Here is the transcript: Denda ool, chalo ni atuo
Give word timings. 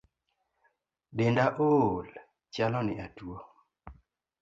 Denda 1.17 1.45
ool, 1.67 2.07
chalo 2.53 2.79
ni 2.85 2.93
atuo 3.05 3.37